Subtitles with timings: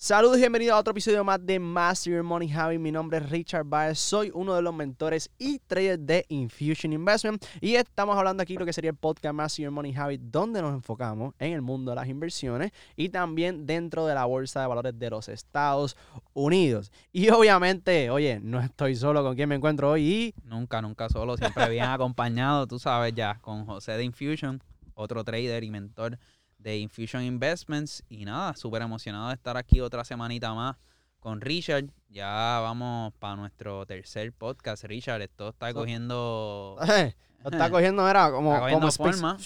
[0.00, 2.78] Saludos y bienvenidos a otro episodio más de Master Your Money Habit.
[2.78, 7.44] Mi nombre es Richard Baez, soy uno de los mentores y traders de Infusion Investment
[7.60, 10.72] y estamos hablando aquí lo que sería el podcast Master Your Money Habit, donde nos
[10.72, 14.96] enfocamos en el mundo de las inversiones y también dentro de la bolsa de valores
[14.96, 15.96] de los Estados
[16.32, 16.92] Unidos.
[17.12, 20.34] Y obviamente, oye, no estoy solo con quien me encuentro hoy y...
[20.44, 24.62] Nunca, nunca solo, siempre bien acompañado, tú sabes ya, con José de Infusion,
[24.94, 26.20] otro trader y mentor
[26.58, 28.02] de Infusion Investments.
[28.08, 30.76] Y nada, súper emocionado de estar aquí otra semanita más
[31.20, 31.86] con Richard.
[32.08, 35.22] Ya vamos para nuestro tercer podcast, Richard.
[35.22, 36.76] Esto está cogiendo.
[37.50, 39.36] está cogiendo, era como, Está cogiendo como forma.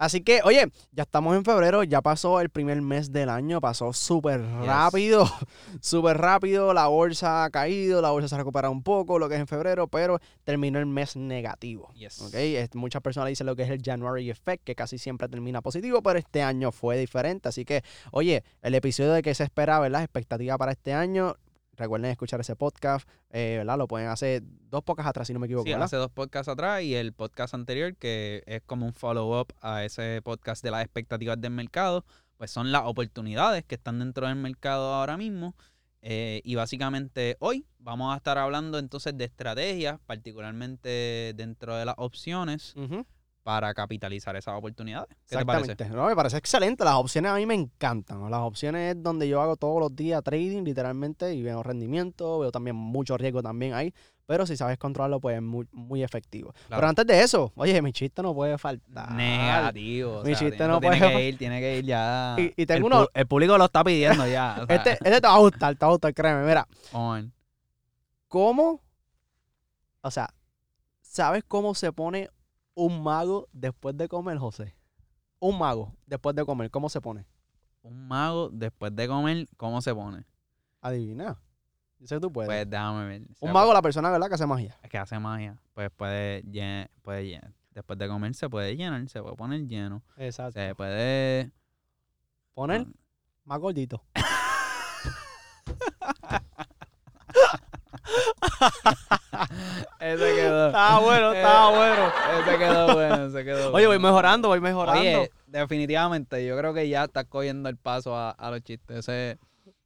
[0.00, 3.92] Así que, oye, ya estamos en febrero, ya pasó el primer mes del año, pasó
[3.92, 5.26] súper rápido,
[5.82, 9.34] súper rápido, la bolsa ha caído, la bolsa se ha recuperado un poco, lo que
[9.34, 11.92] es en febrero, pero terminó el mes negativo.
[11.92, 12.18] Yes.
[12.22, 12.34] ¿ok?
[12.34, 16.02] Es- muchas personas dicen lo que es el January Effect, que casi siempre termina positivo,
[16.02, 17.50] pero este año fue diferente.
[17.50, 20.02] Así que, oye, el episodio de que se espera, ¿verdad?
[20.02, 21.36] Expectativa para este año.
[21.80, 23.78] Recuerden escuchar ese podcast, eh, ¿verdad?
[23.78, 25.86] Lo pueden hacer dos pocas atrás, si no me equivoco, Sí, ¿verdad?
[25.86, 30.20] hace dos podcasts atrás y el podcast anterior, que es como un follow-up a ese
[30.22, 32.04] podcast de las expectativas del mercado,
[32.36, 35.54] pues son las oportunidades que están dentro del mercado ahora mismo.
[36.02, 41.94] Eh, y básicamente hoy vamos a estar hablando entonces de estrategias, particularmente dentro de las
[41.98, 43.06] opciones, Ujú.
[43.42, 45.08] Para capitalizar esas oportunidades.
[45.26, 45.72] ¿Qué te parece?
[45.72, 45.96] Exactamente.
[45.96, 46.84] No, me parece excelente.
[46.84, 48.30] Las opciones a mí me encantan.
[48.30, 52.50] Las opciones es donde yo hago todos los días trading, literalmente, y veo rendimiento, veo
[52.52, 53.92] también mucho riesgo también ahí.
[54.26, 56.52] Pero si sabes controlarlo, pues es muy, muy efectivo.
[56.68, 56.80] Claro.
[56.80, 59.10] Pero antes de eso, oye, mi chiste no puede faltar.
[59.12, 60.18] Negativo.
[60.18, 62.36] o Mi sea, chiste tiene- no tiene puede- que ir, tiene que ir ya.
[62.38, 64.58] Y- y tengo el, uno- el público lo está pidiendo ya.
[64.62, 66.46] o sea, Este, este te va a gustar, te va a gustar, créeme.
[66.46, 67.32] Mira, on.
[68.28, 68.80] ¿cómo?
[70.02, 70.28] O sea,
[71.00, 72.30] ¿sabes cómo se pone
[72.86, 74.74] un mago después de comer, José?
[75.38, 77.26] Un mago después de comer, ¿cómo se pone?
[77.82, 80.24] Un mago después de comer, ¿cómo se pone?
[80.80, 81.38] Adivina.
[81.98, 82.48] Yo sé que tú puedes.
[82.48, 83.22] Pues déjame ver.
[83.22, 84.28] O sea, un mago, la persona, ¿verdad?
[84.28, 84.78] Que hace magia.
[84.82, 85.60] Es que hace magia.
[85.74, 90.02] Pues puede, llen- puede llen- después de comer se puede llenar, se puede poner lleno.
[90.16, 90.58] Exacto.
[90.58, 91.52] Se puede
[92.54, 92.86] Poner
[93.44, 94.02] más gordito.
[100.00, 100.66] Ese quedó.
[100.68, 102.12] Estaba bueno, estaba bueno.
[102.40, 104.00] Ese quedó bueno, ese quedó Oye, voy bueno.
[104.08, 105.00] mejorando, voy mejorando.
[105.00, 108.98] Oye, definitivamente, yo creo que ya estás cogiendo el paso a, a los chistes.
[108.98, 109.38] Ese,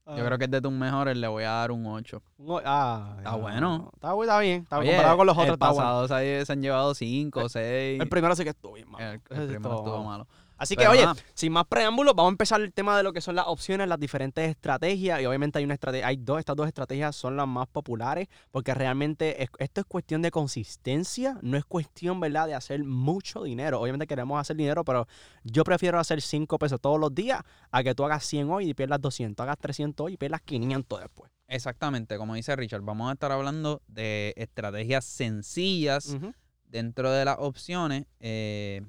[0.07, 0.17] Ah.
[0.19, 2.23] Yo creo que es de tus mejores, le voy a dar un 8.
[2.37, 3.37] Un- Ah, Está ya.
[3.37, 3.91] bueno.
[3.95, 4.63] Está, bien.
[4.65, 5.75] Está Oye, comparado con los el otros, bueno.
[5.77, 8.03] pasado se, se han llevado 5, 6.
[8.03, 9.03] El primero sí que estuvo bien, mano.
[9.03, 10.27] El, el primero estuvo estuvo malo.
[10.27, 10.27] malo.
[10.57, 13.13] Así que, Pero oye, nada, sin más preámbulos, vamos a empezar el tema de lo
[13.13, 15.21] que son las opciones, las diferentes estrategias.
[15.21, 18.73] Y obviamente hay una estrategia, hay dos, estas dos estrategias son las más populares, porque
[18.73, 23.81] realmente es- esto es cuestión de consistencia, no es cuestión, ¿verdad?, de hacer mucho dinero.
[23.81, 25.07] Obviamente queremos hacer dinero, pero
[25.43, 28.75] yo prefiero hacer 5 pesos todos los días a que tú hagas 100 hoy y
[28.75, 31.31] pierdas 200, hagas 300 hoy y pierdas 500 después.
[31.47, 36.17] exactamente, como dice Richard, vamos a estar hablando de estrategias sencillas
[36.65, 38.07] dentro de las opciones.
[38.21, 38.83] eh,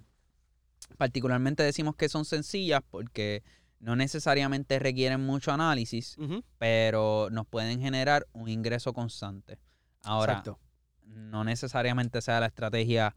[0.96, 3.44] particularmente decimos que son sencillas porque
[3.80, 6.18] no necesariamente requieren mucho análisis,
[6.58, 9.60] pero nos pueden generar un ingreso constante.
[10.04, 10.60] Ahora, Exacto.
[11.04, 13.16] no necesariamente sea la estrategia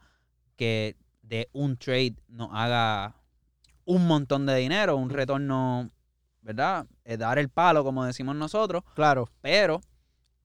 [0.56, 3.14] que de un trade nos haga
[3.84, 5.90] un montón de dinero, un retorno,
[6.42, 6.86] ¿verdad?
[7.04, 9.28] Eh, dar el palo, como decimos nosotros, Claro.
[9.40, 9.80] pero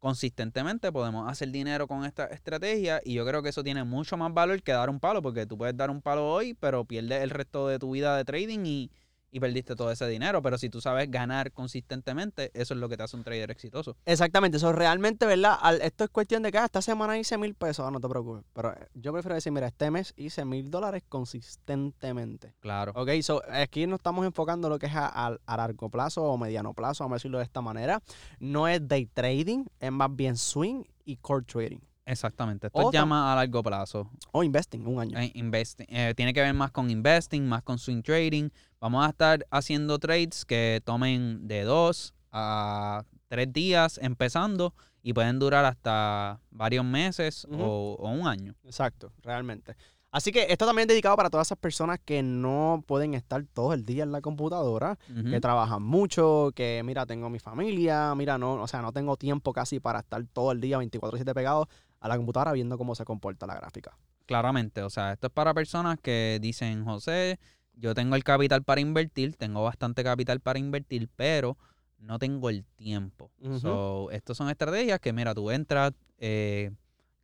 [0.03, 4.33] consistentemente podemos hacer dinero con esta estrategia y yo creo que eso tiene mucho más
[4.33, 7.29] valor que dar un palo, porque tú puedes dar un palo hoy, pero pierdes el
[7.29, 8.91] resto de tu vida de trading y,
[9.33, 12.95] y perdiste todo ese dinero, pero si tú sabes ganar consistentemente, eso es lo que
[12.97, 13.97] te hace un trader exitoso.
[14.05, 15.57] Exactamente, eso realmente, ¿verdad?
[15.59, 18.07] Al- esto es cuestión de que ah, esta semana hice mil pesos, ah, no te
[18.07, 18.43] preocupes.
[18.53, 22.53] Pero eh, yo prefiero decir, mira, este mes hice mil dólares consistentemente.
[22.59, 22.91] Claro.
[22.95, 26.37] Ok, so aquí no estamos enfocando lo que es a, a- a largo plazo o
[26.37, 28.01] mediano plazo, vamos a decirlo de esta manera.
[28.39, 31.79] No es day trading, es más bien swing y core trading.
[32.05, 32.67] Exactamente.
[32.67, 34.09] Esto O más a largo plazo.
[34.31, 35.17] O investing, un año.
[35.17, 38.49] Eh, investing, eh, tiene que ver más con investing, más con swing trading.
[38.79, 45.39] Vamos a estar haciendo trades que tomen de dos a tres días empezando y pueden
[45.39, 48.55] durar hasta varios meses o, o un año.
[48.63, 49.75] Exacto, realmente.
[50.13, 53.73] Así que esto también es dedicado para todas esas personas que no pueden estar todo
[53.73, 54.99] el día en la computadora.
[55.07, 59.53] Que trabajan mucho, que mira, tengo mi familia, mira, no, o sea, no tengo tiempo
[59.53, 61.67] casi para estar todo el día 24/7 pegado
[62.03, 63.97] a la computadora viendo cómo se comporta la gráfica.
[64.25, 67.39] Claramente, o sea, esto es para personas que dicen, José,
[67.75, 71.57] yo tengo el capital para invertir, tengo bastante capital para invertir, pero
[71.99, 73.31] no tengo el tiempo.
[73.61, 76.71] So, estas son estrategias que, mira, tú entras eh,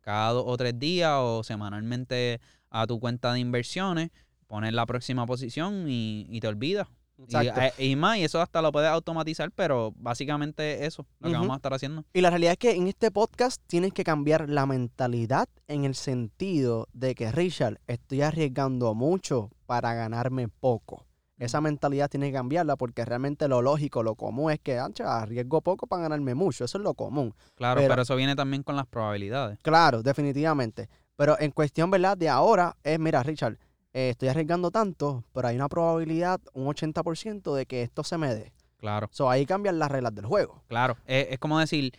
[0.00, 2.40] cada dos o tres días o semanalmente
[2.70, 4.10] a tu cuenta de inversiones,
[4.46, 6.88] pones la próxima posición y, y te olvidas.
[7.28, 11.34] Y, eh, y más, y eso hasta lo puedes automatizar, pero básicamente eso, lo que
[11.34, 12.04] vamos a estar haciendo.
[12.12, 15.94] Y la realidad es que en este podcast tienes que cambiar la mentalidad en el
[15.94, 21.06] sentido de que, Richard, estoy arriesgando mucho para ganarme poco.
[21.38, 25.62] Esa mentalidad tiene que cambiarla porque realmente lo lógico, lo común es que, ancha, arriesgo
[25.62, 26.66] poco para ganarme mucho.
[26.66, 27.34] Eso es lo común.
[27.54, 29.58] Claro, Pero- pero, eso viene también con las probabilidades.
[29.62, 30.90] Claro, definitivamente.
[31.16, 32.16] Pero en cuestión, ¿verdad?
[32.18, 33.58] De ahora es, mira, Richard,
[33.92, 38.34] eh, estoy arriesgando tanto, pero hay una probabilidad, un 80% de que esto se me
[38.34, 38.52] dé.
[38.78, 40.62] Claro, So, ahí cambian las reglas del juego.
[40.68, 40.96] claro.
[41.04, 41.92] Es, es como decir,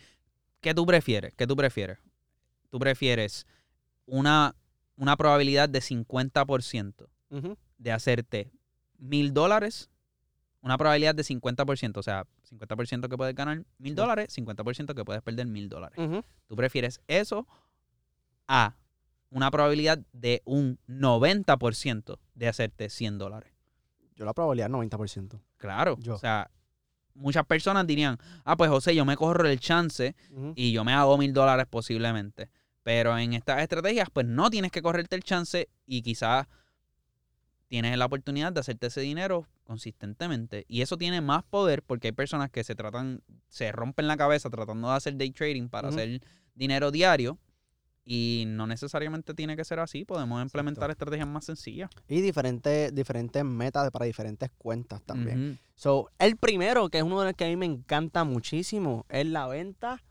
[0.60, 1.32] ¿qué tú prefieres?
[1.34, 1.98] ¿Qué tú prefieres?
[2.70, 3.46] Tú prefieres
[4.06, 4.56] una,
[4.96, 7.06] una probabilidad de 50%
[7.78, 8.50] de hacerte
[8.98, 9.90] mil dólares,
[10.60, 15.22] una probabilidad de 50%, o sea, 50% que puedes ganar mil dólares, 50% que puedes
[15.22, 15.98] perder mil dólares.
[16.46, 17.46] Tú prefieres eso
[18.48, 18.74] a
[19.32, 23.52] una probabilidad de un 90% de hacerte 100 dólares.
[24.14, 25.40] Yo la probabilidad es 90%.
[25.56, 25.96] Claro.
[25.98, 26.14] Yo.
[26.14, 26.50] O sea,
[27.14, 30.14] muchas personas dirían, ah, pues José, yo me corro el chance
[30.54, 32.50] y yo me hago mil dólares posiblemente.
[32.82, 36.46] Pero en estas estrategias, pues no tienes que correrte el chance y quizás
[37.68, 40.66] tienes la oportunidad de hacerte ese dinero consistentemente.
[40.68, 44.50] Y eso tiene más poder porque hay personas que se tratan, se rompen la cabeza
[44.50, 46.20] tratando de hacer day trading para hacer
[46.54, 47.38] dinero diario.
[48.04, 50.04] Y no necesariamente tiene que ser así.
[50.04, 51.88] Podemos implementar estrategias más sencillas.
[52.08, 55.58] Y diferentes, diferentes metas para diferentes cuentas también.
[55.76, 59.26] So, el primero, que es uno de los que a mí me encanta muchísimo, es
[59.26, 60.02] la venta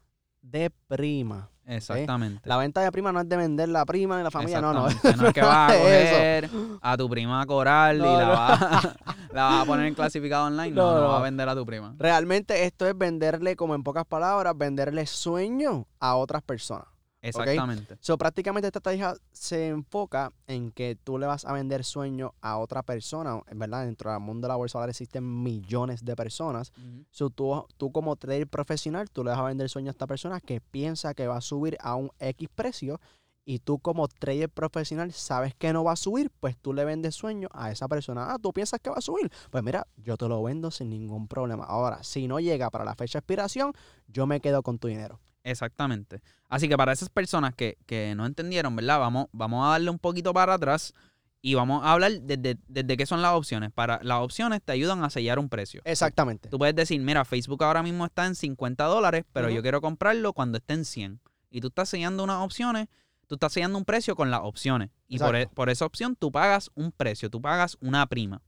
[0.42, 1.50] de prima.
[1.66, 2.42] Exactamente.
[2.46, 4.88] La venta de prima no es de vender la prima de la familia, no, no.
[5.18, 6.16] No es que vas a Eso.
[6.16, 6.50] coger
[6.82, 8.30] a tu prima coral No, y la no.
[8.32, 8.84] vas,
[9.34, 10.72] la vas a poner en clasificado online.
[10.72, 11.08] No, No, no, no.
[11.10, 11.94] vas a vender a tu prima.
[12.00, 16.88] Realmente esto es venderle, como en pocas palabras, venderle sueño a otras personas.
[17.22, 17.98] Exactamente.
[18.00, 22.58] So, prácticamente esta estrategia se enfoca en que tú le vas a vender sueño a
[22.58, 23.86] otra persona, ¿verdad?
[23.86, 26.72] Dentro del mundo de la bolsa ahora existen millones de personas.
[26.78, 27.06] Ujú.
[27.12, 30.40] So, tú, tú como trader profesional, tú le vas a vender sueño a esta persona
[30.40, 33.00] que piensa que va a subir a un X precio
[33.44, 37.16] y tú como trader profesional sabes que no va a subir, pues tú le vendes
[37.16, 38.34] sueño a esa persona.
[38.34, 39.32] Ah, tú piensas que va a subir.
[39.50, 41.66] Pues mira, yo te lo vendo sin ningún problema.
[41.66, 43.74] Ahora, si no llega para la fecha de expiración,
[44.08, 45.20] yo me quedo con tu dinero.
[45.44, 46.22] Exactamente.
[46.50, 49.00] Así que para esas personas que, que no entendieron, ¿verdad?
[49.00, 50.94] Vamos, vamos a darle un poquito para atrás
[51.42, 53.72] y vamos a hablar desde, desde qué son las opciones.
[53.72, 55.82] Para, las opciones te ayudan a sellar un precio.
[55.86, 56.50] Exactamente.
[56.50, 60.34] Tú puedes decir, mira, Facebook ahora mismo está en 50 dólares, pero yo quiero comprarlo
[60.34, 61.20] cuando esté en 100.
[61.50, 62.88] Y tú estás sellando unas opciones,
[63.28, 64.92] tú estás sellando un precio con las opciones.
[65.08, 68.42] Y por, e- por esa opción tú pagas un precio, tú pagas una prima.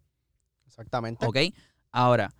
[0.68, 1.26] Exactamente.
[1.26, 1.38] ¿Ok?
[1.92, 2.32] Ahora,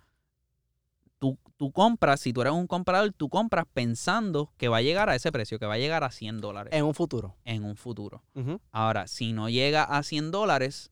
[1.56, 5.14] tú, compras, si tú eres un comprador, tú compras pensando que va a llegar a
[5.14, 7.36] ese precio, que va a llegar a 100 dólares En un futuro.
[7.44, 8.22] en un futuro.
[8.70, 10.90] Ahora, si no llega a 100 dólares,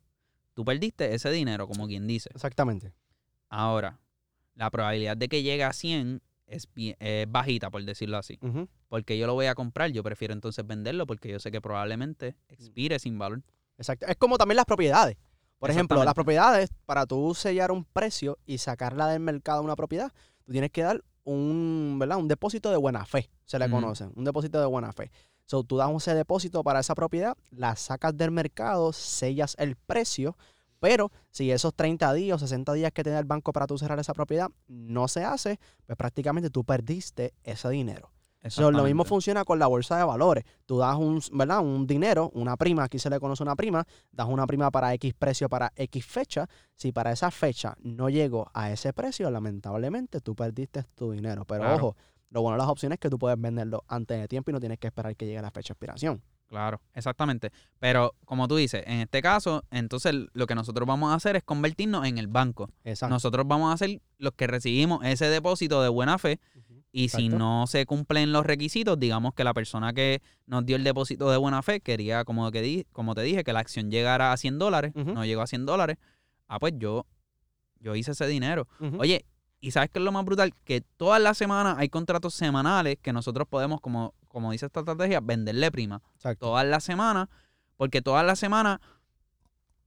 [0.55, 2.31] tú perdiste ese dinero, como quien dice.
[2.35, 2.93] Exactamente.
[3.49, 3.99] Ahora,
[4.55, 8.39] la probabilidad de que llegue a 100 es, bien- es bajita, por decirlo así.
[8.89, 12.37] Porque yo lo voy a comprar, yo prefiero entonces venderlo porque yo sé que probablemente
[12.49, 13.43] expire sin valor.
[13.79, 14.07] Exacto.
[14.07, 15.17] Es como también las propiedades.
[15.59, 20.13] Por ejemplo, las propiedades, para tú sellar un precio y sacarla del mercado una propiedad,
[20.45, 22.19] tú tienes que dar un, ¿verdad?
[22.19, 23.75] un depósito de buena fe, se le Ujú.
[23.75, 25.11] conoce, un depósito de buena fe.
[25.47, 30.37] So, tú das ese depósito para esa propiedad, la sacas del mercado, sellas el precio,
[30.81, 33.99] pero si esos 30 días o 60 días que da el banco para tú cerrar
[34.01, 38.11] esa propiedad no se hace, pues prácticamente tú perdiste ese dinero.
[38.49, 40.45] So, lo mismo funciona con la bolsa de valores.
[40.67, 41.61] Tú das un, ¿verdad?
[41.61, 45.15] un dinero, una prima, aquí se le conoce una prima, das una prima para X
[45.15, 46.49] precio para X fecha.
[46.75, 51.45] Si para esa fecha no llegó a ese precio, lamentablemente tú perdiste tu dinero.
[51.45, 51.77] Pero Claro.
[51.77, 51.97] ojo,
[52.31, 54.61] lo bueno de las opciones es que tú puedes venderlo antes de tiempo y no
[54.61, 56.23] tienes que esperar que llegue la fecha de expiración.
[56.49, 57.51] Claro, exactamente.
[57.79, 61.43] Pero como tú dices, en este caso, entonces lo que nosotros vamos a hacer es
[61.43, 62.69] convertirnos en el banco.
[62.85, 63.15] Exacto.
[63.15, 66.41] Nosotros vamos a ser los que recibimos ese depósito de buena fe.
[66.93, 70.85] Y si no se cumplen los requisitos, digamos que la persona que nos dio el
[70.85, 74.33] depósito de buena fe quería, como, que di- como te dije, que la acción llegara
[74.33, 75.97] a 100 dólares, no llegó a 100 dólares,
[76.49, 77.07] ah, pues yo,
[77.81, 78.69] yo hice ese dinero.
[78.99, 79.25] Oye,
[79.61, 80.53] ¿y sabes qué es lo más brutal?
[80.65, 85.21] Que todas las semanas hay contratos semanales que nosotros podemos, como, como dice esta estrategia,
[85.21, 86.03] venderle prima.
[86.17, 86.47] Exacto.
[86.49, 87.29] Todas las semanas,
[87.79, 88.81] porque todas las semanas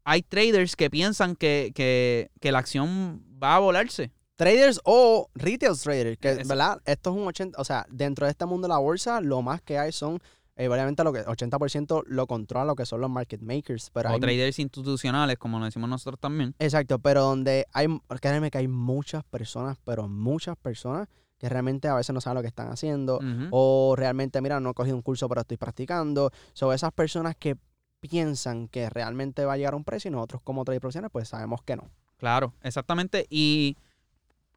[0.04, 4.12] hay traders que piensan que, que, que la acción va a volarse.
[4.36, 6.82] Traders o retail traders, que, ¿verdad?
[6.86, 9.62] Esto es un 80, o sea, dentro de este mundo de la bolsa, lo más
[9.62, 10.20] que hay son,
[10.58, 14.14] eh, obviamente, lo que 80% lo controla lo que son los market makers, pero o
[14.14, 16.54] hay traders institucionales, como lo decimos nosotros también.
[16.60, 17.88] Exacto, pero donde hay,
[18.20, 22.42] créanme que hay muchas personas, pero muchas personas que realmente a veces no saben lo
[22.42, 23.20] que están haciendo
[23.52, 26.32] o realmente, mira, no he cogido un curso, pero estoy practicando.
[26.54, 27.58] Son esas personas que
[28.00, 31.30] piensan que realmente va a llegar a un precio y nosotros como traders profesionales pues
[31.30, 31.90] sabemos que no.
[32.18, 33.26] Claro, exactamente.
[33.30, 33.78] Y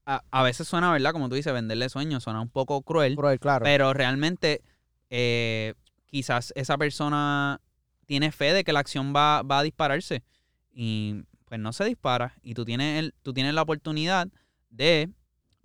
[0.09, 1.13] a, a veces suena, ¿verdad?
[1.13, 3.15] Como tú dices, venderle sueños suena un poco cruel.
[3.15, 3.65] Cruel, claro.
[3.65, 4.63] Pero realmente,
[5.11, 5.75] eh,
[6.07, 7.61] quizás esa persona
[8.07, 10.25] tiene fe de que la acción va, va a dispararse.
[10.73, 12.35] Y pues no se dispara.
[12.43, 14.29] Y tú tienes, el, tú tienes la oportunidad
[14.71, 15.11] de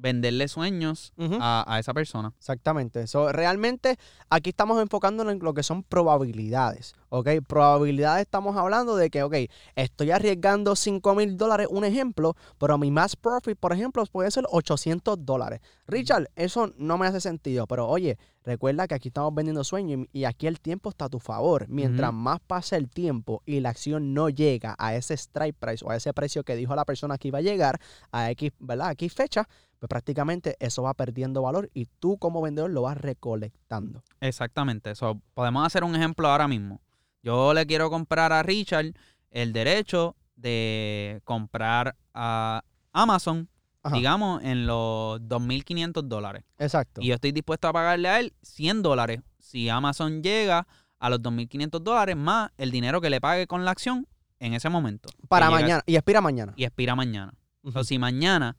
[0.04, 2.34] venderle sueños a, a esa persona.
[2.38, 3.08] Exactamente.
[3.08, 3.98] So, realmente
[4.30, 6.96] aquí estamos enfocándonos en lo que son probabilidades.
[7.10, 7.30] ¿Ok?
[7.48, 9.36] Probabilidades estamos hablando de que, ok,
[9.76, 14.46] estoy arriesgando 5 mil dólares, un ejemplo, pero mi más profit, por ejemplo, puede ser
[14.50, 15.62] 800 dólares.
[15.86, 20.24] Richard, eso no me hace sentido, pero oye, recuerda que aquí estamos vendiendo sueños y
[20.24, 21.68] y aquí el tiempo está a tu favor.
[21.68, 25.92] Mientras más pasa el tiempo y la acción no llega a ese strike price o
[25.92, 27.82] a ese precio que dijo la persona que iba a llegar
[28.14, 28.88] a X, ¿verdad?
[28.88, 29.50] A X fecha,
[29.84, 34.02] pues prácticamente eso va perdiendo valor y tú como vendedor lo vas recolectando.
[34.22, 34.92] Exactamente.
[34.92, 36.80] Eso, podemos hacer un ejemplo ahora mismo.
[37.22, 38.94] Yo le quiero comprar a Richard
[39.30, 42.64] el derecho de comprar a
[42.94, 43.50] Amazon,
[43.82, 43.94] Ajá.
[43.98, 46.46] digamos, en los 2.500 dólares.
[46.60, 47.02] Exacto.
[47.02, 50.66] Y yo estoy dispuesto a pagarle a él 100 dólares si Amazon llega
[50.98, 54.08] a los 2.500 dólares más el dinero que le pague con la acción
[54.40, 55.10] en ese momento.
[55.28, 55.84] Para mañana.
[55.86, 56.54] Y expira mañana.
[56.56, 57.34] Y expira mañana.
[57.64, 57.80] Ujú.
[57.80, 58.56] O si mañana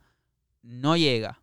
[0.64, 1.40] no llega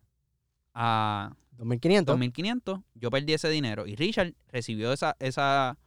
[0.74, 2.18] a 2500.
[2.18, 3.86] 2.500, yo perdí ese dinero.
[3.86, 5.78] Y Richard recibió esa, esa,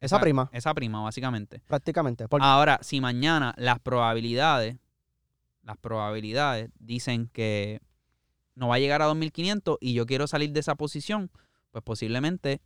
[0.00, 0.48] Esa prima.
[0.52, 1.62] Esa prima, básicamente.
[1.66, 2.26] Prácticamente.
[2.28, 4.76] Porque- Ahora, si mañana las probabilidades,
[5.62, 7.80] las probabilidades dicen que
[8.54, 11.30] no va a llegar a 2.500 y yo quiero salir de esa posición,
[11.70, 12.60] pues posiblemente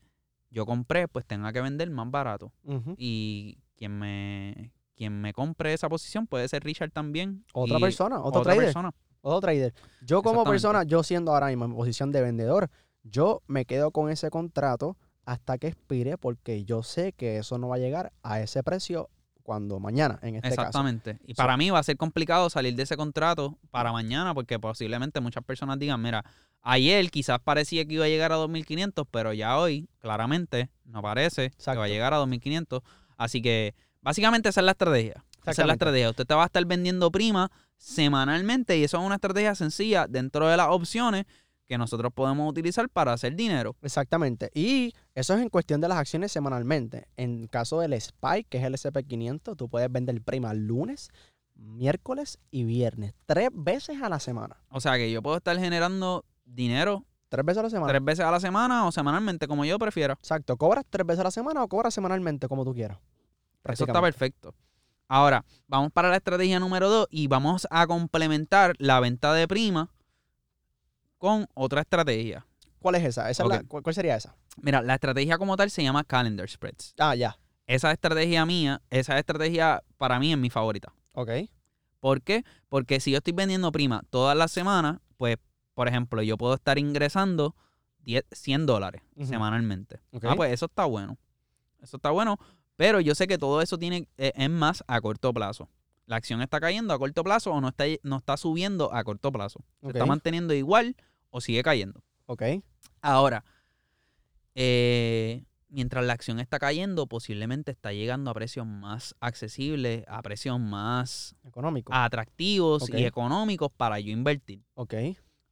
[0.50, 2.52] yo compré, pues tenga que vender más barato.
[2.96, 7.44] Y quien me, quien me compre esa posición puede ser Richard también.
[7.52, 8.66] Otra persona, otro otra trader.
[8.68, 8.94] persona.
[9.24, 9.72] Otro trader.
[10.02, 10.50] Yo como Exactamente.
[10.50, 12.70] persona, yo siendo ahora mismo en posición de vendedor,
[13.02, 17.68] yo me quedo con ese contrato hasta que expire porque yo sé que eso no
[17.68, 19.08] va a llegar a ese precio
[19.42, 20.60] cuando mañana, en este caso.
[20.62, 21.18] Exactamente.
[21.26, 24.58] Y So- para mí va a ser complicado salir de ese contrato para mañana porque
[24.58, 26.24] posiblemente muchas personas digan, mira,
[26.62, 31.50] ayer quizás parecía que iba a llegar a 2.500, pero ya hoy claramente no parece
[31.50, 32.82] que va a llegar a 2.500.
[33.16, 35.12] Así que básicamente esa es la estrategia.
[35.12, 35.72] Esa es la Exactamente.
[35.74, 36.10] estrategia.
[36.10, 37.50] Usted te va a estar vendiendo prima
[37.84, 41.26] semanalmente y eso es una estrategia sencilla dentro de las opciones
[41.66, 43.76] que nosotros podemos utilizar para hacer dinero.
[43.82, 44.50] Exactamente.
[44.54, 47.08] Y eso es en cuestión de las acciones semanalmente.
[47.16, 51.10] En caso del SPY, que es el SP500, tú puedes vender prima lunes,
[51.54, 53.14] miércoles y viernes.
[53.26, 54.56] Tres veces a la semana.
[54.70, 57.88] O sea que yo puedo estar generando dinero Tres veces a la semana.
[57.92, 60.14] tres veces a la semana o semanalmente, como yo prefiera.
[60.14, 60.56] Exacto.
[60.56, 62.98] ¿Cobras tres veces a la semana o cobras semanalmente, como tú quieras?
[63.64, 64.54] Eso está perfecto.
[65.08, 69.90] Ahora, vamos para la estrategia número dos y vamos a complementar la venta de prima
[71.18, 72.46] con otra estrategia.
[72.78, 73.30] ¿Cuál es esa?
[73.30, 73.82] ¿Esa es la- Ok.
[73.82, 74.34] ¿cuál, sería esa?
[74.60, 76.94] Mira, la estrategia como tal se llama Calendar Spreads.
[76.98, 77.38] Ah, ya.
[77.66, 80.92] Esa estrategia mía, esa estrategia para mí es mi favorita.
[81.12, 81.30] Ok.
[82.00, 82.44] ¿Por qué?
[82.68, 85.38] Porque si yo estoy vendiendo prima todas las semanas, pues,
[85.72, 87.56] por ejemplo, yo puedo estar ingresando
[88.00, 90.00] 10, 100 dólares semanalmente.
[90.22, 91.16] Ah, pues eso está bueno.
[91.80, 92.38] Eso está bueno,
[92.76, 95.68] pero yo sé que todo eso tiene eh, es más a corto plazo.
[96.06, 99.32] La acción está cayendo a corto plazo o no está, no está subiendo a corto
[99.32, 99.64] plazo.
[99.80, 100.96] Se está manteniendo igual
[101.30, 102.02] o sigue cayendo.
[102.26, 102.42] Ok.
[103.00, 103.44] Ahora,
[104.54, 110.60] eh, mientras la acción está cayendo, posiblemente está llegando a precios más accesibles, a precios
[110.60, 111.92] más Económico.
[111.94, 114.62] atractivos y económicos para yo invertir.
[114.74, 114.94] Ok.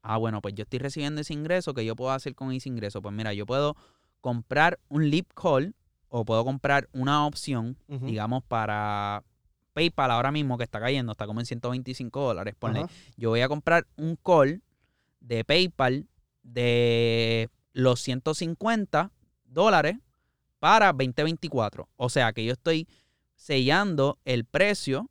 [0.02, 3.00] Ah, bueno, pues yo estoy recibiendo ese ingreso, que yo puedo hacer con ese ingreso?
[3.00, 3.76] Pues mira, yo puedo
[4.21, 5.75] comprar un leap call
[6.14, 9.25] o puedo comprar una opción, digamos, para
[9.73, 12.54] PayPal ahora mismo que está cayendo, está como en 125 dólares.
[12.59, 12.85] Ponle,
[13.16, 14.62] yo voy a comprar un call
[15.21, 16.07] de PayPal
[16.42, 19.11] de los 150
[19.47, 19.97] dólares
[20.59, 21.88] para 2024.
[21.97, 22.87] O sea que yo estoy
[23.35, 25.09] sellando el precio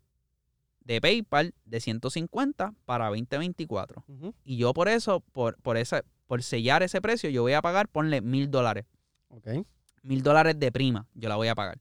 [0.82, 4.04] de PayPal de 150 para 2024.
[4.08, 4.36] Ujú.
[4.44, 7.88] Y yo por eso, por, por, esa, por sellar ese precio, yo voy a pagar,
[7.88, 8.86] ponle mil dólares.
[9.30, 9.66] Ok.
[10.04, 11.80] Mil dólares de prima, yo la voy a pagar.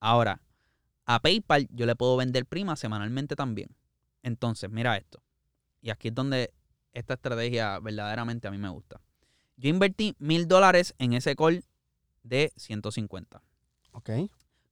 [0.00, 0.40] Ahora,
[1.04, 3.74] a PayPal yo le puedo vender prima semanalmente también.
[4.22, 5.22] Entonces, mira esto.
[5.80, 6.52] Y aquí es donde
[6.92, 9.00] esta estrategia verdaderamente a mí me gusta.
[9.56, 11.64] Yo invertí mil dólares en ese call
[12.22, 13.42] de 150.
[13.92, 14.10] Ok.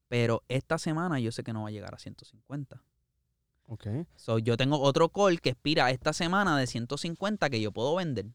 [0.09, 2.83] Pero esta semana yo sé que no va a llegar a 150.
[3.69, 3.87] Ok.
[4.15, 8.27] So, yo tengo otro call que expira esta semana de 150 que yo puedo vender.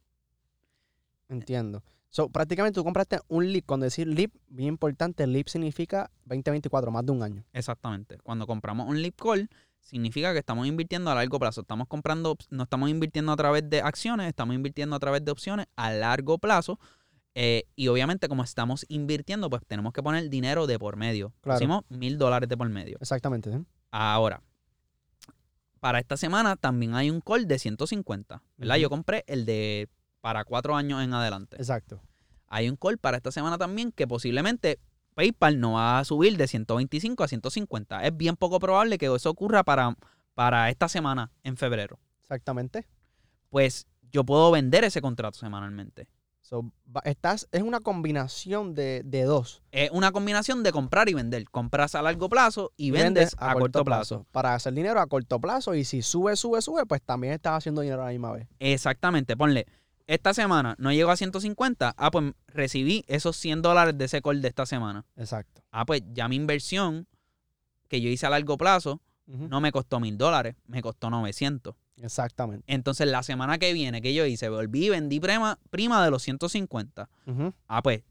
[1.30, 1.84] Entiendo.
[2.12, 3.66] So, prácticamente tú compraste un leap.
[3.66, 7.44] Cuando decir leap, bien importante, leap significa 2024, más de un año.
[7.54, 8.18] Exactamente.
[8.22, 9.50] Cuando compramos un leap call,
[9.80, 11.62] significa que estamos invirtiendo a largo plazo.
[11.62, 15.68] Estamos comprando, no estamos invirtiendo a través de acciones, estamos invirtiendo a través de opciones
[15.78, 16.80] a largo plazo.
[17.34, 21.34] Eh, y obviamente, como estamos invirtiendo, pues tenemos que poner dinero de por medio.
[21.40, 21.60] Claro.
[21.60, 22.98] Pusimos mil dólares de por medio.
[23.00, 23.58] Exactamente.
[23.90, 24.42] Ahora,
[25.80, 28.76] para esta semana también hay un call de 150, ¿verdad?
[28.76, 29.88] Yo compré el de
[30.22, 31.58] para cuatro años en adelante.
[31.58, 32.02] Exacto.
[32.48, 34.80] Hay un call para esta semana también que posiblemente
[35.16, 38.06] PayPal no va a subir de 125 a 150.
[38.06, 39.96] Es bien poco probable que eso ocurra para,
[40.34, 42.00] para esta semana en febrero.
[42.22, 42.88] Exactamente.
[43.50, 46.08] Pues yo puedo vender ese contrato semanalmente.
[46.42, 46.70] So,
[47.06, 49.62] estás, es una combinación de, de dos.
[49.72, 51.46] Es una combinación de comprar y vender.
[51.50, 54.26] Compras a largo plazo y vendes a, corto plazo.
[54.32, 55.76] Para hacer dinero a corto plazo.
[55.76, 58.48] Y si sube, sube, sube, pues también estás haciendo dinero a la misma vez.
[58.60, 59.38] Exactamente.
[59.38, 59.66] Ponle,
[60.14, 61.94] esta semana no llegó a 150.
[61.98, 65.06] Ah, pues recibí esos 100 dólares de ese call de esta semana.
[65.16, 65.64] Exacto.
[65.72, 67.08] Ah, pues ya mi inversión
[67.88, 71.74] que yo hice a largo plazo no me costó mil dólares, me costó 900.
[72.02, 72.66] Exactamente.
[72.68, 76.22] Entonces la semana que viene que yo hice, volví y vendí prima, prima de los
[76.24, 77.10] 150.
[77.28, 77.54] Ujú.
[77.68, 78.02] Ah, pues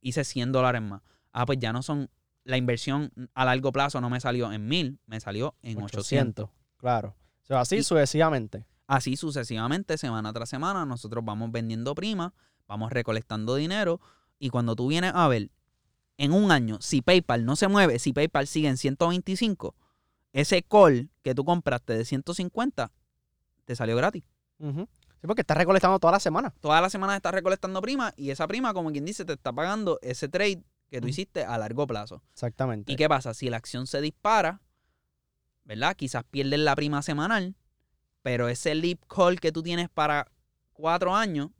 [0.00, 1.02] hice 100 dólares más.
[1.32, 2.08] Ah, pues ya no son,
[2.44, 6.48] la inversión a largo plazo no me salió en 1000, me salió en 800.
[6.78, 7.14] Claro.
[7.42, 8.64] So, así Y- sucesivamente.
[8.86, 12.34] Así sucesivamente, semana tras semana, nosotros vamos vendiendo prima,
[12.66, 14.00] vamos recolectando dinero
[14.38, 15.50] y cuando tú vienes a ver
[16.18, 19.74] en un año, si PayPal no se mueve, si PayPal sigue en 125,
[20.32, 22.92] ese call que tú compraste de 150
[23.64, 24.22] te salió gratis.
[24.58, 26.50] Sí, porque estás recolectando toda la semana.
[26.60, 29.98] Toda la semana estás recolectando prima y esa prima, como quien dice, te está pagando
[30.02, 32.22] ese trade que tú hiciste a largo plazo.
[32.32, 32.92] Exactamente.
[32.92, 33.32] ¿Y qué pasa?
[33.34, 34.60] Si la acción se dispara,
[35.64, 35.96] ¿verdad?
[35.96, 37.56] Quizás pierdes la prima semanal,
[38.24, 40.26] pero ese leap call que tú tienes para
[40.72, 41.50] cuatro años.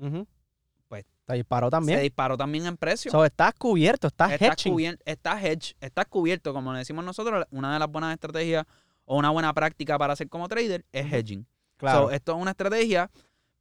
[0.88, 1.98] Pues, Te disparó también.
[1.98, 3.10] se disparó también en precio.
[3.10, 4.96] So, estás cubierto, estás, estás, hedging.
[5.04, 8.64] estás hedge, estás cubierto, como le decimos nosotros, una de las buenas estrategias
[9.04, 11.46] o una buena práctica para ser como trader es hedging.
[11.76, 12.04] Claro.
[12.04, 13.10] So, esto es una estrategia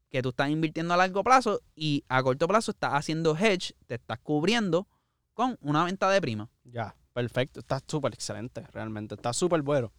[0.10, 3.95] que tú estás invirtiendo a largo plazo y a corto plazo estás haciendo hedge, te
[3.95, 4.88] estás cubriendo
[5.33, 6.50] con una venta de prima.
[6.63, 7.60] ya, perfecto.
[7.60, 9.15] Está súper excelente, realmente.
[9.15, 9.91] Está súper bueno.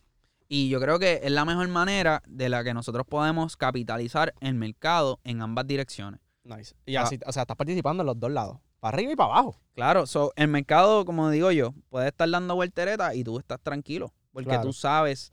[0.48, 4.54] Y yo creo que es la mejor manera de la que nosotros podemos capitalizar el
[4.54, 6.20] mercado en ambas direcciones.
[6.44, 6.74] Nice.
[6.86, 7.02] Y Ah.
[7.02, 8.58] así, o sea, estás participando en los dos lados.
[8.80, 9.58] Para arriba y para abajo.
[9.74, 14.12] Claro, so, el mercado, como digo yo, puede estar dando volteretas y tú estás tranquilo.
[14.33, 14.62] Porque Claro.
[14.64, 15.33] tú sabes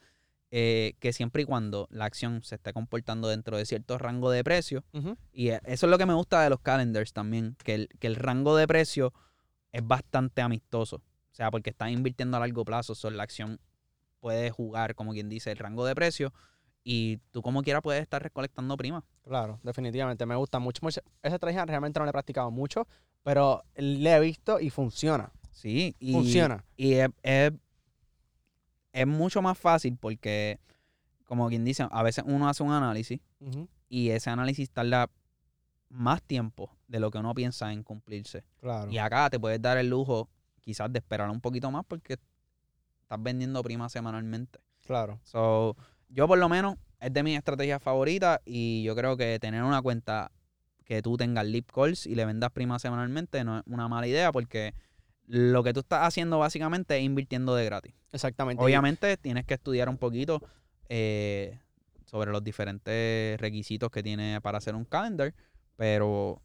[0.53, 4.43] eh, que siempre y cuando la acción se esté comportando dentro de cierto rango de
[4.43, 4.83] precio,
[5.31, 8.07] y e- eso es lo que me gusta de los calendars también, que el, que
[8.07, 9.13] el rango de precio
[9.71, 10.97] es bastante amistoso.
[10.97, 13.61] O sea, porque estás invirtiendo a largo plazo, so, la acción
[14.21, 16.31] puede jugar, como quien dice, el rango de precio
[16.83, 19.03] y tú como quiera puedes estar recolectando prima.
[19.23, 20.25] Claro, definitivamente.
[20.25, 20.79] Me gusta mucho.
[20.81, 21.01] mucho.
[21.21, 22.87] Esa estrategia realmente no la he practicado mucho,
[23.23, 25.31] pero le he visto y funciona.
[25.51, 26.63] Sí, y, Funciona.
[26.77, 27.51] Y es, es,
[28.93, 30.59] es mucho más fácil porque,
[31.25, 33.19] como quien dice, a veces uno hace un análisis
[33.89, 35.09] y ese análisis tarda
[35.89, 38.43] más tiempo de lo que uno piensa en cumplirse.
[38.59, 38.89] Claro.
[38.89, 40.29] Y acá te puedes dar el lujo
[40.61, 42.17] quizás de esperar un poquito más porque
[43.11, 44.59] estás vendiendo prima semanalmente.
[44.85, 45.19] Claro.
[45.23, 45.75] So,
[46.07, 49.81] yo por lo menos es de mis estrategias favoritas y yo creo que tener una
[49.81, 50.31] cuenta
[50.85, 54.31] que tú tengas lip calls y le vendas prima semanalmente no es una mala idea
[54.31, 54.73] porque
[55.27, 57.93] lo que tú estás haciendo básicamente es invirtiendo de gratis.
[58.13, 58.63] Exactamente.
[58.63, 60.41] Obviamente tienes que estudiar un poquito
[60.87, 61.59] eh,
[62.05, 65.33] sobre los diferentes requisitos que tiene para hacer un calendar,
[65.75, 66.41] pero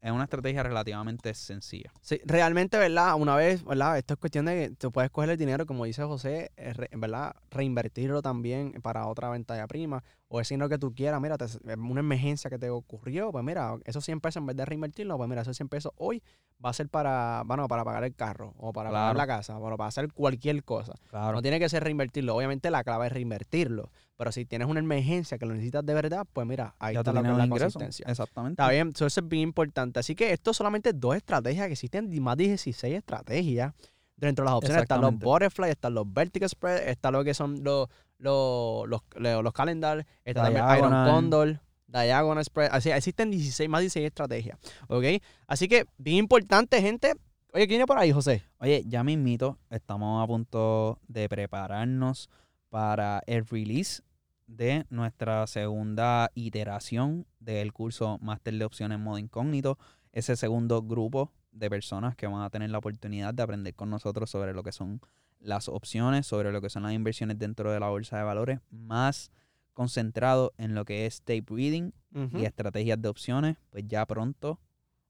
[0.00, 1.92] es una estrategia relativamente sencilla.
[2.00, 3.14] Sí, realmente, ¿verdad?
[3.16, 3.98] Una vez, ¿verdad?
[3.98, 7.34] Esto es cuestión de que tú puedes coger el dinero, como dice José, eh, ¿verdad?
[7.50, 10.02] Reinvertirlo también para otra venta de prima.
[10.32, 13.74] O ese dinero que tú quieras, mira, te- una emergencia que te ocurrió, pues mira,
[13.84, 16.22] esos 100 pesos en vez de reinvertirlo, pues mira, esos 100 pesos hoy
[16.64, 19.76] va a ser para, bueno, para pagar el carro, o para pagar la casa, o
[19.76, 20.92] para hacer cualquier cosa.
[21.08, 21.32] Claro.
[21.32, 22.36] No tiene que ser reinvertirlo.
[22.36, 23.90] Obviamente la clave es reinvertirlo.
[24.16, 27.12] Pero si tienes una emergencia que lo necesitas de verdad, pues mira, ahí ya está
[27.12, 27.78] lo que es la ingreso.
[27.78, 28.06] consistencia.
[28.08, 28.62] Exactamente.
[28.62, 29.98] Está bien, so eso es bien importante.
[29.98, 33.72] Así que esto solamente dos estrategias que existen, más de 16 estrategias.
[34.16, 37.64] Dentro de las opciones están los butterfly, están los vertical spread, está lo que son
[37.64, 37.88] los,
[38.20, 41.10] los, los, los, calendar, está también Iron Diagonal.
[41.10, 42.70] Condor, Diagonal Spread.
[42.72, 44.58] Así, existen 16, más de 16 estrategias.
[44.88, 45.04] ¿Ok?
[45.46, 47.14] Así que, bien importante, gente.
[47.52, 48.44] Oye, ¿quién viene por ahí, José?
[48.58, 52.30] Oye, ya mismito, estamos a punto de prepararnos
[52.68, 54.02] para el release
[54.46, 59.78] de nuestra segunda iteración del curso Máster de Opciones Modo Incógnito.
[60.12, 64.30] Ese segundo grupo de personas que van a tener la oportunidad de aprender con nosotros
[64.30, 65.00] sobre lo que son
[65.40, 69.30] las opciones, sobre lo que son las inversiones dentro de la bolsa de valores, más
[69.72, 71.92] concentrado en lo que es tape reading
[72.34, 74.58] y estrategias de opciones, pues ya pronto,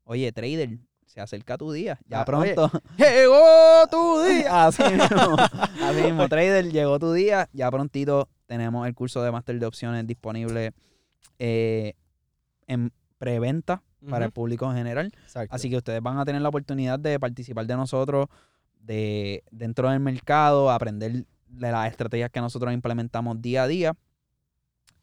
[0.04, 2.54] oye, trader, se acerca tu día, ya Ah, oye.
[2.54, 2.80] pronto.
[2.98, 4.66] ¡Llegó tu día!
[4.66, 5.36] Así mismo,
[5.82, 7.48] así mismo, trader, llegó tu día.
[7.52, 10.72] Ya prontito tenemos el curso de máster de opciones disponible
[11.40, 11.94] eh,
[12.68, 15.12] en preventa para el público en general.
[15.22, 15.54] Exacto.
[15.54, 18.26] Así que ustedes van a tener la oportunidad de participar de nosotros
[18.80, 23.96] de dentro del mercado, aprender de las estrategias que nosotros implementamos día a día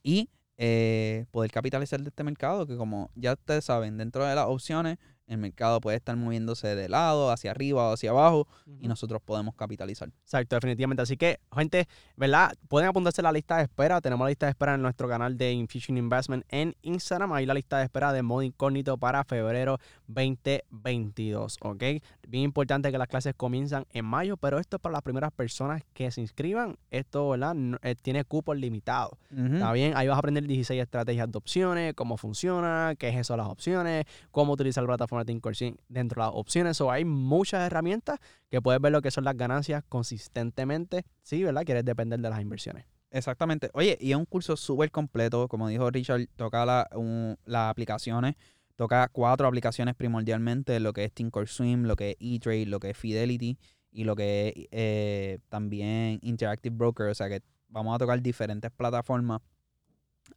[0.03, 4.47] y eh, poder capitalizar de este mercado que como ya ustedes saben, dentro de las
[4.47, 8.47] opciones el mercado puede estar moviéndose de lado, hacia arriba o hacia abajo,
[8.79, 10.09] y nosotros podemos capitalizar.
[10.23, 11.03] Exacto, definitivamente.
[11.03, 12.53] Así que, gente, ¿verdad?
[12.69, 13.99] Pueden apuntarse a la lista de espera.
[14.01, 17.33] Tenemos la lista de espera en nuestro canal de Infusion Investment en Instagram.
[17.33, 21.83] Ahí la lista de espera de modo incógnito para febrero 2022, ¿ok?
[22.27, 25.83] Bien importante que las clases comienzan en mayo, pero esto es para las primeras personas
[25.93, 26.77] que se inscriban.
[26.89, 27.55] Esto, ¿verdad?
[27.83, 29.11] Eh, tiene cupos limitados.
[29.29, 29.93] ¿Está bien?
[29.95, 33.47] Ahí vas a aprender 16 estrategias de opciones, cómo funciona, qué es eso de las
[33.47, 36.79] opciones, cómo utilizar la plataforma dentro de las opciones.
[36.81, 41.05] O hay muchas herramientas que puedes ver lo que son las ganancias consistentemente.
[41.21, 41.63] Sí, ¿verdad?
[41.63, 42.85] Quieres depender de las inversiones.
[43.09, 43.69] Exactamente.
[43.73, 45.47] Oye, y es un curso súper completo.
[45.47, 48.35] Como dijo Richard, toca las aplicaciones.
[48.75, 52.97] Toca cuatro aplicaciones primordialmente, lo que es Thinkorswim, lo que es eTrade, lo que es
[52.97, 53.57] Fidelity
[53.91, 57.07] y lo que es eh, también Interactive Broker.
[57.07, 59.41] O sea que vamos a tocar diferentes plataformas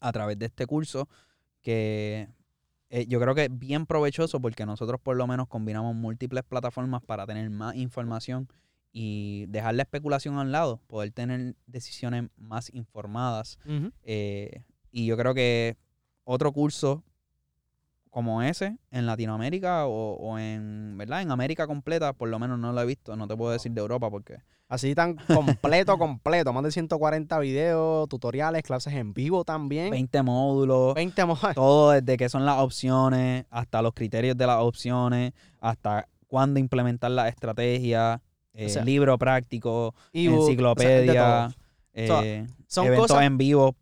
[0.01, 1.07] a través de este curso
[1.61, 2.29] que
[2.91, 7.03] eh, yo creo que es bien provechoso porque nosotros por lo menos combinamos múltiples plataformas
[7.03, 8.49] para tener más información
[8.93, 13.61] y dejar la especulación a un lado, poder tener decisiones más informadas.
[14.03, 15.77] Eh, y yo creo que
[16.25, 17.05] otro curso
[18.11, 21.23] como ese en Latinoamérica o, en, ¿verdad?
[21.23, 23.15] En América completa, por lo menos no lo he visto.
[23.15, 24.43] No te puedo decir de Europa porque...
[24.71, 26.53] Así tan completo, completo.
[26.53, 29.91] Más de 140 videos, tutoriales, clases en vivo también.
[29.91, 30.95] 20 módulos.
[30.95, 31.55] 20 módulos.
[31.57, 37.11] Todo desde qué son las opciones, hasta los criterios de las opciones, hasta cuándo implementar
[37.11, 38.23] la estrategia,
[38.55, 41.51] eh, libro práctico, enciclopedia,
[41.93, 43.75] eh, son eventos cosas, en vivo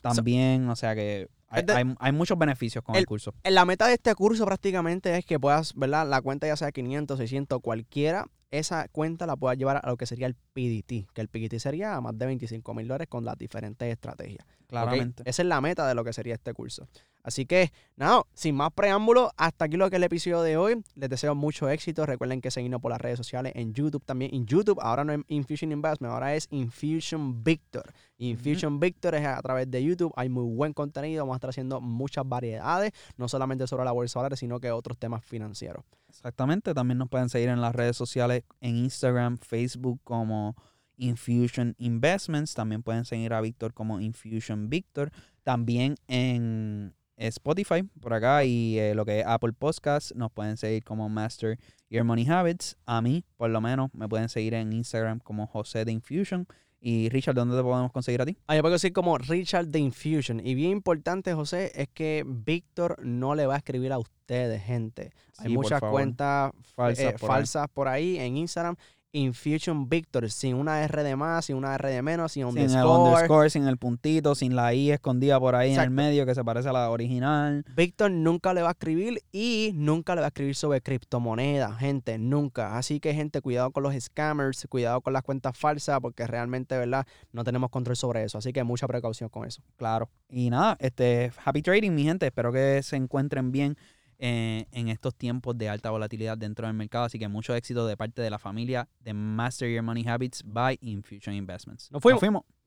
[0.00, 0.70] también.
[0.70, 3.34] o sea que hay, muchos beneficios con el, curso.
[3.44, 6.08] La meta de este curso prácticamente es que puedas, ¿verdad?
[6.08, 10.06] La cuenta ya sea 500, 600, cualquiera, esa cuenta la puedas llevar a lo que
[10.06, 13.90] sería el PDT, que el PDT sería más de 25 mil dólares con las diferentes
[13.90, 14.46] estrategias.
[14.66, 15.24] Claramente.
[15.26, 16.86] Esa es la meta de lo que sería este curso.
[17.22, 20.82] Así que, nada, sin más preámbulos, hasta aquí lo que es el episodio de hoy.
[20.94, 22.06] Les deseo mucho éxito.
[22.06, 24.32] Recuerden que seguirnos por las redes sociales en YouTube también.
[24.32, 27.92] En YouTube, ahora no es Infusion Investment, ahora es Infusion Victor.
[28.18, 30.12] Infusion Victor es a través de YouTube.
[30.16, 31.24] Hay muy buen contenido.
[31.24, 34.96] Vamos a estar haciendo muchas variedades, no solamente sobre la bolsa de sino que otros
[34.98, 35.84] temas financieros.
[36.10, 36.74] Exactamente.
[36.74, 40.56] También nos pueden seguir en las redes sociales, en Instagram, Facebook como
[40.96, 42.54] Infusion Investments.
[42.54, 45.10] También pueden seguir a Victor como Infusion Victor.
[45.42, 50.14] También en Spotify por acá y eh, lo que es Apple Podcasts.
[50.14, 52.76] Nos pueden seguir como Master Your Money Habits.
[52.86, 56.46] A mí, por lo menos, me pueden seguir en Instagram como José de Infusion.
[56.80, 58.38] Y Richard, ¿dónde te podemos conseguir a ti?
[58.46, 60.40] Ah, yo puedo decir como Richard de Infusion.
[60.40, 65.12] Y bien importante, José, es que Víctor no le va a escribir a ustedes, gente.
[65.38, 68.76] Hay muchas cuentas falsas, eh, falsas por ahí en Instagram
[69.12, 72.84] Infusion Victor, sin una R de más, sin una R de menos, sin, sin el
[72.84, 76.44] underscore, sin el puntito, sin la I escondida por ahí en el medio que se
[76.44, 77.64] parece a la original.
[77.74, 82.18] Victor nunca le va a escribir y nunca le va a escribir sobre criptomonedas, gente,
[82.18, 82.78] nunca.
[82.78, 87.06] Así que, gente, cuidado con los scammers, cuidado con las cuentas falsas, porque realmente, ¿verdad?
[87.32, 88.38] No tenemos control sobre eso.
[88.38, 89.62] Así que mucha precaución con eso.
[89.76, 90.08] Claro.
[90.28, 92.26] Y nada, este, happy trading, mi gente.
[92.26, 93.76] Espero que se encuentren bien
[94.20, 97.04] en estos tiempos de alta volatilidad dentro del mercado.
[97.04, 100.78] Así que mucho éxito de parte de la familia de Master Your Money Habits by
[100.82, 101.90] Infusion Investments.
[101.90, 102.16] Nos fuimos.
[102.16, 102.59] Nos fuimos.